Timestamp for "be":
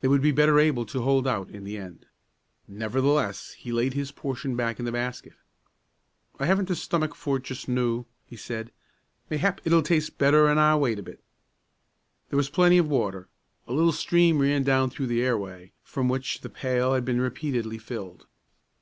0.22-0.32